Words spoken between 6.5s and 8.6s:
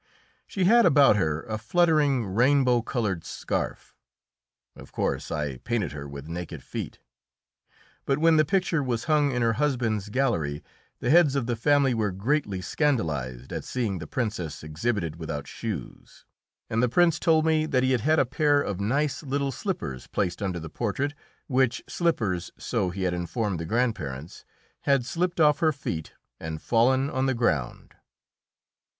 feet, but when the